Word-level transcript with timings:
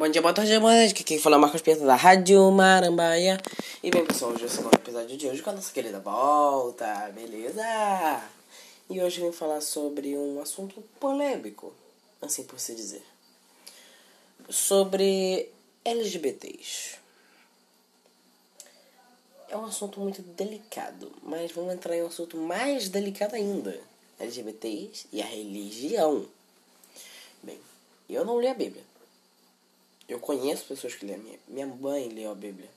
Bom 0.00 0.08
dia, 0.08 0.22
boa 0.22 0.32
tarde, 0.32 0.58
boa 0.58 0.74
noite. 0.74 0.92
Aqui 0.92 1.04
quem 1.04 1.18
fala 1.18 1.36
é 1.36 1.38
Marcos 1.38 1.60
Pinto 1.60 1.84
da 1.84 1.94
Rádio 1.94 2.50
Marambaia. 2.50 3.38
E 3.82 3.90
bem, 3.90 4.02
pessoal, 4.02 4.32
hoje 4.32 4.44
é 4.44 4.46
o 4.46 4.48
segundo 4.48 4.74
episódio 4.74 5.14
de 5.14 5.28
hoje 5.28 5.42
com 5.42 5.50
a 5.50 5.52
nossa 5.52 5.70
querida 5.70 6.00
volta, 6.00 7.12
beleza? 7.14 7.62
E 8.88 8.98
hoje 8.98 9.20
eu 9.20 9.30
vim 9.30 9.36
falar 9.36 9.60
sobre 9.60 10.16
um 10.16 10.40
assunto 10.40 10.82
polêmico, 10.98 11.74
assim 12.22 12.44
por 12.44 12.58
se 12.58 12.74
dizer. 12.74 13.02
Sobre 14.48 15.50
LGBTs. 15.84 16.96
É 19.50 19.56
um 19.58 19.66
assunto 19.66 20.00
muito 20.00 20.22
delicado, 20.22 21.12
mas 21.22 21.52
vamos 21.52 21.74
entrar 21.74 21.94
em 21.94 22.04
um 22.04 22.06
assunto 22.06 22.38
mais 22.38 22.88
delicado 22.88 23.34
ainda. 23.34 23.78
LGBTs 24.18 25.08
e 25.12 25.20
a 25.20 25.26
religião. 25.26 26.24
Bem, 27.42 27.58
eu 28.08 28.24
não 28.24 28.40
li 28.40 28.48
a 28.48 28.54
Bíblia. 28.54 28.89
Eu 30.10 30.18
conheço 30.18 30.64
pessoas 30.64 30.96
que 30.96 31.06
lêem. 31.06 31.38
Minha 31.46 31.68
mãe 31.68 32.08
leu 32.08 32.32
a 32.32 32.34
Bíblia. 32.34 32.68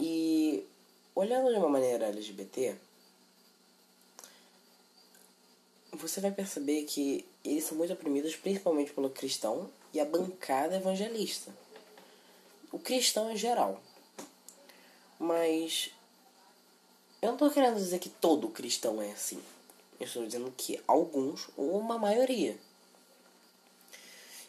E 0.00 0.66
olhando 1.14 1.48
de 1.48 1.56
uma 1.56 1.68
maneira 1.68 2.08
LGBT, 2.08 2.74
você 5.92 6.20
vai 6.20 6.32
perceber 6.32 6.82
que 6.86 7.24
eles 7.44 7.62
são 7.62 7.78
muito 7.78 7.92
oprimidos, 7.92 8.34
principalmente 8.34 8.92
pelo 8.92 9.10
cristão 9.10 9.70
e 9.92 10.00
a 10.00 10.04
bancada 10.04 10.74
evangelista. 10.74 11.54
O 12.72 12.80
cristão 12.80 13.30
em 13.30 13.36
geral. 13.36 13.80
Mas 15.20 15.92
eu 17.22 17.28
não 17.28 17.34
estou 17.34 17.50
querendo 17.52 17.76
dizer 17.76 18.00
que 18.00 18.08
todo 18.08 18.48
cristão 18.48 19.00
é 19.00 19.12
assim. 19.12 19.40
Eu 20.00 20.06
estou 20.08 20.26
dizendo 20.26 20.52
que 20.56 20.82
alguns, 20.88 21.48
ou 21.56 21.78
uma 21.78 21.96
maioria. 21.96 22.58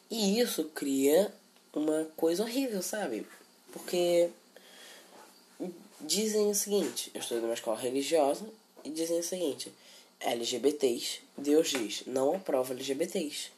E 0.10 0.40
isso 0.40 0.64
cria 0.70 1.32
uma 1.76 2.06
coisa 2.16 2.44
horrível, 2.44 2.82
sabe? 2.82 3.28
Porque 3.72 4.30
dizem 6.00 6.50
o 6.50 6.56
seguinte, 6.56 7.12
eu 7.14 7.20
estou 7.20 7.40
numa 7.42 7.54
escola 7.54 7.78
religiosa 7.78 8.46
e 8.84 8.90
dizem 8.90 9.20
o 9.20 9.24
seguinte, 9.24 9.72
LGBTs, 10.20 11.22
Deus 11.38 11.70
diz, 11.70 12.04
não 12.08 12.36
aprova 12.36 12.74
LGBTs. 12.74 13.52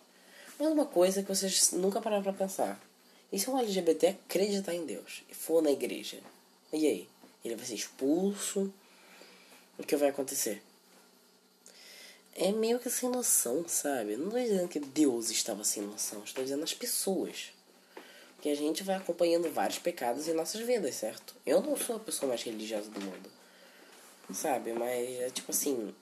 Mas 0.59 0.72
uma 0.72 0.86
coisa 0.86 1.22
que 1.22 1.30
vocês 1.30 1.72
nunca 1.72 2.02
pararam 2.02 2.23
pra 2.23 2.33
pensar. 2.33 2.81
E 3.31 3.38
se 3.38 3.50
um 3.50 3.59
LGBT 3.59 4.08
acreditar 4.08 4.73
em 4.73 4.86
Deus 4.86 5.23
e 5.30 5.36
for 5.36 5.61
na 5.61 5.72
igreja? 5.72 6.19
E 6.73 6.88
aí? 6.88 7.08
Ele 7.45 7.56
vai 7.56 7.66
ser 7.66 7.75
expulso? 7.75 8.73
O 9.78 9.84
que 9.84 9.95
vai 9.95 10.09
acontecer? 10.09 10.63
É 12.36 12.52
meio 12.52 12.80
que 12.80 12.89
sem 12.89 13.09
noção, 13.09 13.67
sabe? 13.67 14.16
Não 14.16 14.28
estou 14.28 14.41
dizendo 14.41 14.67
que 14.67 14.80
Deus 14.80 15.30
estava 15.30 15.63
sem 15.63 15.84
noção, 15.84 16.23
estou 16.23 16.44
dizendo 16.44 16.63
as 16.63 16.73
pessoas 16.73 17.52
que 18.48 18.52
a 18.52 18.56
gente 18.56 18.81
vai 18.81 18.95
acompanhando 18.95 19.52
vários 19.52 19.78
pecados 19.78 20.26
em 20.30 20.34
nossas 20.34 20.62
vidas, 20.62 20.95
certo? 20.95 21.36
Eu 21.45 21.62
não 21.62 21.76
sou 21.76 21.98
a 21.98 22.00
pessoa 22.00 22.30
mais 22.30 22.42
religiosa 22.44 22.90
do 22.90 23.02
mundo, 23.02 23.30
sabe? 24.34 24.72
Mas 24.72 25.20
é 25.20 25.30
tipo 25.30 25.52
assim: 25.52 25.94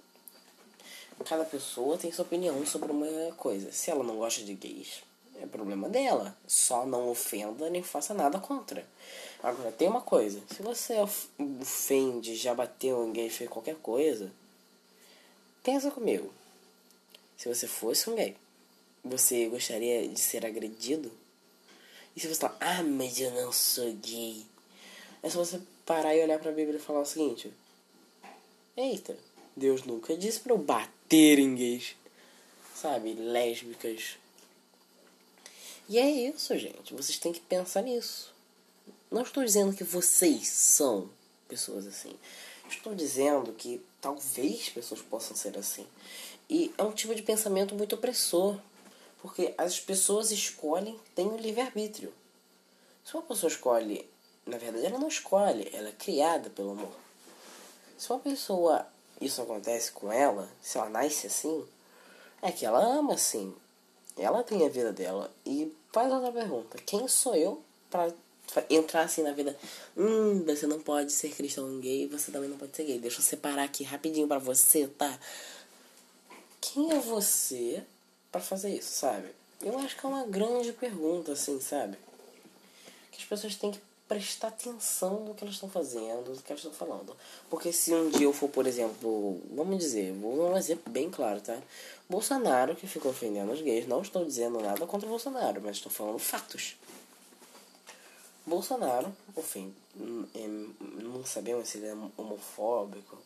cada 1.25 1.43
pessoa 1.43 1.97
tem 1.97 2.11
sua 2.11 2.23
opinião 2.23 2.63
sobre 2.63 2.91
uma 2.91 3.33
coisa. 3.33 3.71
Se 3.71 3.89
ela 3.89 4.03
não 4.03 4.17
gosta 4.17 4.43
de 4.43 4.53
gays, 4.53 5.01
é 5.41 5.47
problema 5.47 5.89
dela. 5.89 6.37
Só 6.45 6.85
não 6.85 7.09
ofenda 7.09 7.67
nem 7.67 7.81
faça 7.81 8.13
nada 8.13 8.39
contra. 8.39 8.85
Agora, 9.41 9.71
tem 9.71 9.87
uma 9.87 10.01
coisa: 10.01 10.39
se 10.53 10.61
você 10.61 10.97
ofende, 10.99 12.35
já 12.35 12.53
bateu 12.53 13.11
gay, 13.11 13.27
fez 13.31 13.49
qualquer 13.49 13.77
coisa, 13.77 14.31
pensa 15.63 15.89
comigo. 15.89 16.31
Se 17.35 17.49
você 17.49 17.65
fosse 17.65 18.07
um 18.07 18.15
gay, 18.15 18.35
você 19.03 19.47
gostaria 19.47 20.07
de 20.07 20.19
ser 20.19 20.45
agredido? 20.45 21.24
E 22.15 22.19
se 22.19 22.27
você 22.27 22.35
falar, 22.41 22.57
ah, 22.59 22.83
mas 22.83 23.19
eu 23.19 23.31
não 23.31 23.51
sou 23.51 23.91
gay. 23.93 24.45
É 25.21 25.29
só 25.29 25.43
você 25.43 25.59
parar 25.85 26.15
e 26.15 26.23
olhar 26.23 26.39
pra 26.39 26.51
Bíblia 26.51 26.77
e 26.77 26.81
falar 26.81 27.01
o 27.01 27.05
seguinte: 27.05 27.51
Eita, 28.77 29.17
Deus 29.55 29.83
nunca 29.83 30.15
disse 30.15 30.39
pra 30.39 30.53
eu 30.53 30.57
bater 30.57 31.39
em 31.39 31.55
gays, 31.55 31.95
sabe? 32.75 33.13
Lésbicas. 33.13 34.17
E 35.87 35.97
é 35.97 36.09
isso, 36.09 36.57
gente. 36.57 36.93
Vocês 36.93 37.17
têm 37.19 37.31
que 37.31 37.39
pensar 37.39 37.83
nisso. 37.83 38.33
Não 39.11 39.21
estou 39.21 39.43
dizendo 39.43 39.75
que 39.75 39.83
vocês 39.83 40.47
são 40.47 41.09
pessoas 41.47 41.85
assim. 41.85 42.13
Estou 42.67 42.95
dizendo 42.95 43.53
que 43.53 43.81
talvez 44.01 44.69
pessoas 44.69 45.01
possam 45.01 45.35
ser 45.35 45.57
assim. 45.57 45.85
E 46.49 46.73
é 46.77 46.83
um 46.83 46.91
tipo 46.91 47.13
de 47.13 47.21
pensamento 47.21 47.75
muito 47.75 47.95
opressor. 47.95 48.59
Porque 49.25 49.55
as 49.57 49.79
pessoas 49.79 50.29
escolhem, 50.29 50.99
têm 51.15 51.25
o 51.25 51.35
livre-arbítrio. 51.35 52.13
Se 53.03 53.15
uma 53.15 53.23
pessoa 53.23 53.51
escolhe, 53.51 54.07
na 54.45 54.55
verdade 54.59 54.85
ela 54.85 54.99
não 54.99 55.07
escolhe, 55.07 55.67
ela 55.73 55.89
é 55.89 55.93
criada 55.93 56.47
pelo 56.51 56.73
amor. 56.73 56.91
Se 57.97 58.07
uma 58.11 58.19
pessoa, 58.19 58.85
isso 59.19 59.41
acontece 59.41 59.91
com 59.93 60.11
ela, 60.11 60.47
se 60.61 60.77
ela 60.77 60.89
nasce 60.91 61.25
assim, 61.25 61.65
é 62.39 62.51
que 62.51 62.67
ela 62.67 62.77
ama 62.85 63.15
assim. 63.15 63.51
Ela 64.15 64.43
tem 64.43 64.63
a 64.63 64.69
vida 64.69 64.93
dela. 64.93 65.33
E 65.43 65.75
faz 65.91 66.13
outra 66.13 66.31
pergunta: 66.31 66.77
quem 66.85 67.07
sou 67.07 67.35
eu 67.35 67.63
para 67.89 68.13
entrar 68.69 69.05
assim 69.05 69.23
na 69.23 69.31
vida? 69.31 69.57
Hum, 69.97 70.45
você 70.45 70.67
não 70.67 70.79
pode 70.79 71.11
ser 71.11 71.33
cristão 71.33 71.79
gay, 71.79 72.07
você 72.07 72.31
também 72.31 72.47
não 72.47 72.59
pode 72.59 72.75
ser 72.75 72.83
gay. 72.83 72.99
Deixa 72.99 73.21
eu 73.21 73.23
separar 73.23 73.63
aqui 73.63 73.83
rapidinho 73.83 74.27
para 74.27 74.37
você, 74.37 74.87
tá? 74.87 75.19
Quem 76.61 76.91
é 76.91 76.99
você 76.99 77.83
para 78.35 78.43
fazer 78.43 78.75
isso, 78.75 78.91
sabe? 78.99 79.29
Eu 79.61 79.79
acho 79.79 79.95
que 79.95 80.05
é 80.05 80.09
uma 80.09 80.25
grande 80.25 80.73
pergunta, 80.73 81.31
assim, 81.31 81.61
sabe? 81.61 81.97
Que 83.09 83.21
as 83.21 83.23
pessoas 83.23 83.55
têm 83.55 83.71
que 83.71 83.79
prestar 84.09 84.49
atenção 84.49 85.21
no 85.21 85.33
que 85.33 85.41
elas 85.41 85.55
estão 85.55 85.69
fazendo, 85.69 86.31
no 86.31 86.41
que 86.41 86.51
elas 86.51 86.61
estão 86.65 86.73
falando. 86.73 87.15
Porque 87.49 87.71
se 87.71 87.93
um 87.93 88.09
dia 88.09 88.25
eu 88.25 88.33
for, 88.33 88.49
por 88.49 88.67
exemplo, 88.67 89.41
vamos 89.51 89.79
dizer, 89.79 90.11
vou 90.11 90.35
dar 90.35 90.53
um 90.53 90.57
exemplo 90.57 90.91
bem 90.91 91.09
claro, 91.09 91.39
tá? 91.39 91.57
Bolsonaro, 92.09 92.75
que 92.75 92.85
ficou 92.85 93.11
ofendendo 93.11 93.53
os 93.53 93.61
gays, 93.61 93.87
não 93.87 94.01
estou 94.01 94.25
dizendo 94.25 94.59
nada 94.59 94.85
contra 94.85 95.07
o 95.07 95.09
Bolsonaro, 95.09 95.61
mas 95.61 95.77
estou 95.77 95.91
falando 95.91 96.19
fatos. 96.19 96.75
Bolsonaro, 98.45 99.15
enfim, 99.37 99.73
não 99.95 101.25
sabemos 101.25 101.69
se 101.69 101.77
ele 101.77 101.87
é 101.87 101.95
homofóbico, 102.17 103.17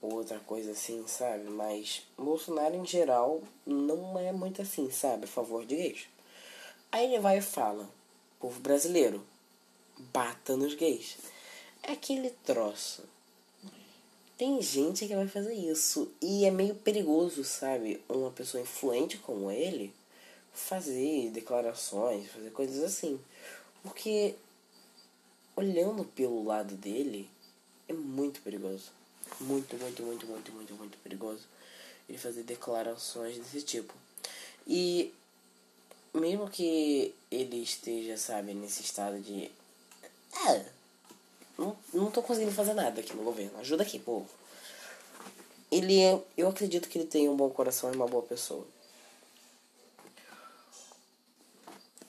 outra 0.00 0.38
coisa 0.40 0.72
assim, 0.72 1.06
sabe? 1.06 1.44
Mas 1.44 2.02
Bolsonaro 2.16 2.74
em 2.74 2.86
geral 2.86 3.42
não 3.66 4.18
é 4.18 4.32
muito 4.32 4.62
assim, 4.62 4.90
sabe? 4.90 5.24
A 5.24 5.28
favor 5.28 5.64
de 5.64 5.76
gays. 5.76 6.08
Aí 6.90 7.06
ele 7.06 7.20
vai 7.20 7.38
e 7.38 7.42
fala: 7.42 7.88
povo 8.38 8.60
brasileiro, 8.60 9.24
bata 10.12 10.56
nos 10.56 10.74
gays. 10.74 11.18
É 11.82 11.92
aquele 11.92 12.30
troço. 12.44 13.04
Tem 14.36 14.60
gente 14.62 15.06
que 15.06 15.14
vai 15.14 15.28
fazer 15.28 15.52
isso. 15.52 16.10
E 16.20 16.46
é 16.46 16.50
meio 16.50 16.74
perigoso, 16.74 17.44
sabe? 17.44 18.02
Uma 18.08 18.30
pessoa 18.30 18.62
influente 18.62 19.18
como 19.18 19.50
ele 19.50 19.92
fazer 20.52 21.30
declarações, 21.30 22.30
fazer 22.30 22.50
coisas 22.50 22.82
assim. 22.82 23.20
Porque 23.82 24.34
olhando 25.54 26.04
pelo 26.04 26.42
lado 26.42 26.74
dele, 26.74 27.28
é 27.86 27.92
muito 27.92 28.40
perigoso 28.40 28.99
muito, 29.40 29.76
muito, 29.76 30.02
muito, 30.02 30.26
muito, 30.26 30.52
muito, 30.52 30.74
muito 30.74 30.98
perigoso 30.98 31.42
ele 32.10 32.18
fazer 32.18 32.42
declarações 32.42 33.38
desse 33.38 33.62
tipo. 33.62 33.94
E 34.66 35.14
mesmo 36.12 36.50
que 36.50 37.14
ele 37.30 37.62
esteja, 37.62 38.16
sabe, 38.16 38.52
nesse 38.52 38.82
estado 38.82 39.20
de. 39.20 39.50
É, 40.48 40.64
não, 41.56 41.76
não 41.92 42.10
tô 42.10 42.22
conseguindo 42.22 42.52
fazer 42.52 42.74
nada 42.74 43.00
aqui 43.00 43.14
no 43.14 43.22
governo. 43.22 43.58
Ajuda 43.60 43.84
aqui, 43.84 43.98
povo. 43.98 44.28
Ele 45.70 46.00
é. 46.00 46.20
Eu 46.36 46.48
acredito 46.48 46.88
que 46.88 46.98
ele 46.98 47.06
tem 47.06 47.28
um 47.28 47.36
bom 47.36 47.48
coração 47.48 47.92
e 47.92 47.96
uma 47.96 48.08
boa 48.08 48.24
pessoa. 48.24 48.66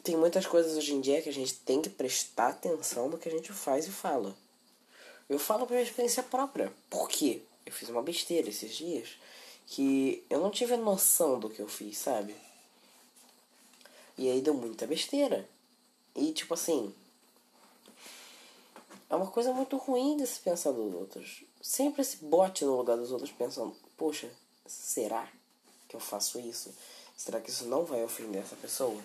Tem 0.03 0.17
muitas 0.17 0.47
coisas 0.47 0.75
hoje 0.75 0.96
em 0.96 1.01
dia 1.01 1.22
que 1.22 1.29
a 1.29 1.34
gente 1.34 1.53
tem 1.53 1.79
que 1.79 1.90
prestar 1.90 2.49
atenção 2.49 3.07
no 3.07 3.19
que 3.19 3.29
a 3.29 3.31
gente 3.31 3.53
faz 3.53 3.85
e 3.85 3.91
fala. 3.91 4.35
Eu 5.31 5.39
falo 5.39 5.66
por 5.66 5.78
experiência 5.78 6.22
própria. 6.22 6.73
Por 6.89 7.07
quê? 7.07 7.41
Eu 7.66 7.72
fiz 7.72 7.87
uma 7.87 8.03
besteira 8.03 8.49
esses 8.49 8.75
dias 8.75 9.11
que 9.66 10.25
eu 10.29 10.41
não 10.41 10.51
tive 10.51 10.75
noção 10.75 11.39
do 11.39 11.49
que 11.49 11.61
eu 11.61 11.69
fiz, 11.69 11.99
sabe? 11.99 12.35
E 14.17 14.29
aí 14.29 14.41
deu 14.41 14.53
muita 14.53 14.85
besteira. 14.85 15.47
E 16.13 16.33
tipo 16.33 16.53
assim. 16.53 16.93
É 19.09 19.16
uma 19.16 19.28
coisa 19.28 19.53
muito 19.53 19.78
ruim 19.78 20.17
de 20.17 20.28
se 20.28 20.41
pensar 20.41 20.73
dos 20.73 20.93
outros. 20.93 21.45
Sempre 21.61 22.03
se 22.03 22.17
bote 22.17 22.66
no 22.66 22.75
lugar 22.75 22.97
dos 22.97 23.13
outros 23.13 23.31
pensando, 23.31 23.73
poxa, 23.95 24.29
será 24.67 25.25
que 25.87 25.95
eu 25.95 26.01
faço 26.01 26.41
isso? 26.41 26.75
Será 27.16 27.39
que 27.39 27.49
isso 27.49 27.63
não 27.67 27.85
vai 27.85 28.03
ofender 28.03 28.41
essa 28.41 28.57
pessoa? 28.57 29.01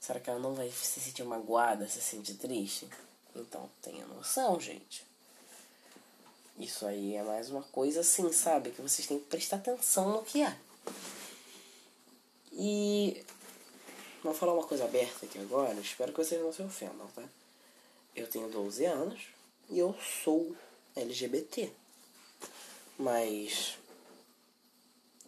Será 0.00 0.18
que 0.18 0.30
ela 0.30 0.40
não 0.40 0.54
vai 0.54 0.70
se 0.70 0.98
sentir 0.98 1.24
magoada, 1.24 1.86
se 1.86 2.00
sentir 2.00 2.36
triste? 2.36 2.88
Então 3.34 3.68
tenha 3.82 4.06
noção, 4.06 4.58
gente. 4.58 5.04
Isso 6.58 6.86
aí 6.86 7.14
é 7.14 7.22
mais 7.22 7.50
uma 7.50 7.62
coisa 7.62 8.00
assim, 8.00 8.32
sabe? 8.32 8.70
Que 8.70 8.80
vocês 8.80 9.06
têm 9.06 9.18
que 9.18 9.26
prestar 9.26 9.56
atenção 9.56 10.10
no 10.10 10.22
que 10.22 10.42
é. 10.42 10.56
E 12.52 13.22
vou 14.22 14.32
falar 14.32 14.54
uma 14.54 14.66
coisa 14.66 14.84
aberta 14.84 15.26
aqui 15.26 15.38
agora, 15.38 15.78
espero 15.80 16.12
que 16.12 16.18
vocês 16.18 16.40
não 16.40 16.52
se 16.52 16.62
ofendam, 16.62 17.06
tá? 17.14 17.22
Eu 18.14 18.26
tenho 18.26 18.48
12 18.48 18.84
anos 18.86 19.28
e 19.68 19.78
eu 19.78 19.94
sou 20.24 20.56
LGBT. 20.96 21.70
Mas 22.98 23.76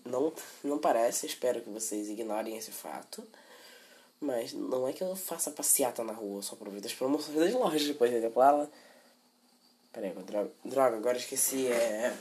não, 0.05 0.33
não 0.65 0.79
parece, 0.79 1.27
espero 1.27 1.61
que 1.61 1.69
vocês 1.69 2.09
ignorem 2.09 2.57
esse 2.57 2.71
fato. 2.71 3.23
Mas 4.19 4.53
não 4.53 4.89
é 4.89 4.93
que 4.93 5.03
eu 5.03 5.15
faça 5.15 5.51
passeata 5.51 6.03
na 6.03 6.13
rua, 6.13 6.43
só 6.43 6.55
aproveito 6.55 6.87
as 6.87 6.95
promoções 6.95 7.37
das 7.37 7.53
lojas, 7.53 7.95
por 7.97 8.09
exemplo, 8.09 8.43
ela. 8.43 8.71
Peraí, 9.93 10.11
droga, 10.13 10.51
droga, 10.65 10.97
agora 10.97 11.17
esqueci, 11.17 11.67
é. 11.67 12.17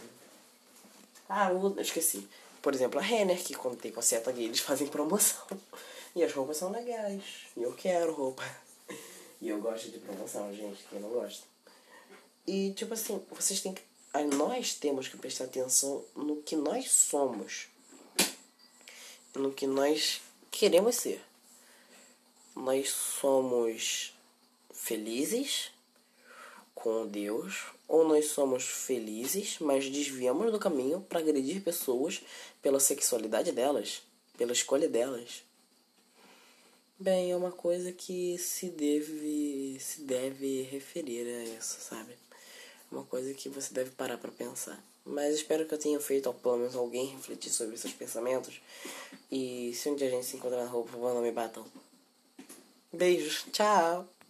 Ah, 1.29 1.51
eu 1.51 1.79
esqueci. 1.79 2.27
Por 2.61 2.73
exemplo, 2.73 2.99
a 2.99 3.03
Renner, 3.03 3.41
que 3.41 3.53
quando 3.53 3.77
tem 3.77 3.91
passeata 3.91 4.31
gay, 4.31 4.45
eles 4.45 4.59
fazem 4.59 4.87
promoção. 4.87 5.45
E 6.15 6.23
as 6.23 6.33
roupas 6.33 6.57
são 6.57 6.71
legais. 6.71 7.21
E 7.55 7.61
eu 7.61 7.73
quero 7.73 8.11
roupa. 8.11 8.43
E 9.39 9.49
eu 9.49 9.61
gosto 9.61 9.91
de 9.91 9.99
promoção, 9.99 10.51
gente, 10.51 10.83
quem 10.89 10.99
não 10.99 11.09
gosta. 11.09 11.45
E, 12.47 12.73
tipo 12.73 12.95
assim, 12.95 13.23
vocês 13.29 13.61
têm 13.61 13.73
que. 13.73 13.83
Nós 14.35 14.73
temos 14.73 15.07
que 15.07 15.15
prestar 15.15 15.43
atenção 15.43 16.03
no 16.15 16.41
que 16.41 16.55
nós 16.55 16.89
somos. 16.89 17.67
No 19.35 19.53
que 19.53 19.67
nós 19.67 20.21
queremos 20.49 20.95
ser. 20.95 21.23
Nós 22.55 22.89
somos 22.89 24.15
felizes 24.73 25.71
com 26.77 27.07
Deus, 27.07 27.65
ou 27.87 28.07
nós 28.07 28.27
somos 28.27 28.63
felizes, 28.63 29.57
mas 29.59 29.89
desviamos 29.89 30.51
do 30.51 30.59
caminho 30.59 31.01
para 31.01 31.19
agredir 31.19 31.63
pessoas 31.63 32.21
pela 32.61 32.79
sexualidade 32.79 33.51
delas, 33.51 34.03
pela 34.37 34.51
escolha 34.51 34.87
delas. 34.87 35.43
Bem, 36.99 37.31
é 37.31 37.35
uma 37.35 37.51
coisa 37.51 37.91
que 37.91 38.37
se 38.37 38.69
deve 38.69 39.77
se 39.79 40.01
deve 40.01 40.63
referir 40.63 41.27
a 41.27 41.43
isso, 41.43 41.77
sabe? 41.79 42.13
Uma 42.91 43.03
coisa 43.03 43.33
que 43.33 43.49
você 43.49 43.73
deve 43.73 43.91
parar 43.91 44.17
para 44.17 44.31
pensar. 44.31 44.81
Mas 45.05 45.35
espero 45.35 45.65
que 45.65 45.73
eu 45.73 45.79
tenha 45.79 45.99
feito, 45.99 46.27
ao 46.27 46.33
pelo 46.33 46.57
menos, 46.57 46.75
alguém 46.75 47.07
refletir 47.07 47.51
sobre 47.51 47.75
esses 47.75 47.93
pensamentos. 47.93 48.61
E 49.31 49.73
se 49.73 49.89
um 49.89 49.95
dia 49.95 50.07
a 50.07 50.11
gente 50.11 50.25
se 50.25 50.37
encontrar 50.37 50.63
na 50.63 50.69
rua, 50.69 50.83
por 50.83 50.91
favor, 50.91 51.13
não 51.13 51.21
me 51.21 51.31
batam. 51.31 51.65
Beijos, 52.91 53.45
tchau! 53.51 54.07